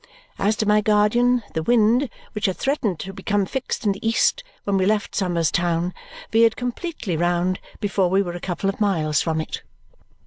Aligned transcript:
As 0.39 0.55
to 0.55 0.65
my 0.65 0.81
guardian, 0.81 1.43
the 1.53 1.61
wind, 1.61 2.09
which 2.33 2.47
had 2.47 2.57
threatened 2.57 2.97
to 3.01 3.13
become 3.13 3.45
fixed 3.45 3.85
in 3.85 3.91
the 3.91 4.03
east 4.09 4.43
when 4.63 4.75
we 4.75 4.87
left 4.87 5.13
Somers 5.13 5.51
Town, 5.51 5.93
veered 6.31 6.55
completely 6.55 7.15
round 7.15 7.59
before 7.79 8.09
we 8.09 8.23
were 8.23 8.33
a 8.33 8.39
couple 8.39 8.67
of 8.67 8.81
miles 8.81 9.21
from 9.21 9.39
it. 9.39 9.61